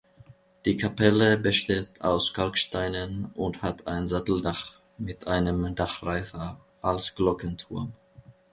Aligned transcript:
Die 0.65 0.77
Kapelle 0.77 1.37
besteht 1.37 2.01
aus 2.03 2.33
Kalksteinen 2.33 3.25
und 3.35 3.61
hat 3.61 3.85
ein 3.85 4.07
Satteldach 4.07 4.81
mit 4.97 5.27
einem 5.27 5.75
Dachreiter 5.75 6.59
als 6.81 7.13
Glockenturm. 7.13 7.93